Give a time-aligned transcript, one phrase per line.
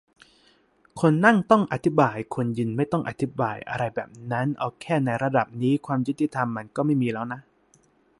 [0.99, 7.41] คนนั่ง ต้องอธิบาย คนยืน ไม่ต้องอธิบาย อะไรแบบนั้น เอาแค่ในระดับนี้ ความยุติธรรมมันก็ไม่มีแล้วน่ะ